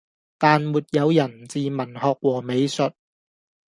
[0.39, 2.93] 但沒有人治文學和美術；